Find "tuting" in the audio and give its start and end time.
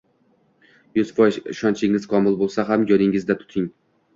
3.45-3.71